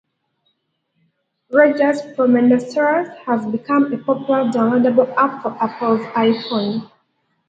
Roger's 1.51 2.01
Profanisaurus 2.01 3.15
has 3.17 3.45
become 3.45 3.93
a 3.93 3.99
popular 3.99 4.45
downloadable 4.45 5.13
app 5.15 5.43
for 5.43 5.51
Apple's 5.63 6.01
iPhone. 6.15 6.89